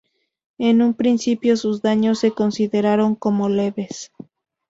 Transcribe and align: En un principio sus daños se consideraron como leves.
En 0.57 0.81
un 0.81 0.95
principio 0.95 1.55
sus 1.55 1.83
daños 1.83 2.17
se 2.17 2.31
consideraron 2.31 3.13
como 3.13 3.49
leves. 3.49 4.11